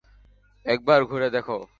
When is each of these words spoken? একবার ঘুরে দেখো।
একবার 0.65 0.99
ঘুরে 1.05 1.29
দেখো। 1.29 1.57